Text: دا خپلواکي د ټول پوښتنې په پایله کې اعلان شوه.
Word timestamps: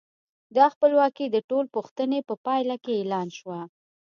دا 0.57 0.65
خپلواکي 0.73 1.25
د 1.31 1.37
ټول 1.49 1.65
پوښتنې 1.75 2.19
په 2.29 2.33
پایله 2.45 2.75
کې 2.83 2.93
اعلان 2.99 3.27
شوه. 3.37 3.61